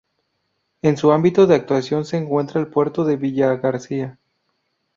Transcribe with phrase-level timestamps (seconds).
[0.81, 4.17] En su ámbito de actuación se encuentra el Puerto de Villagarcía.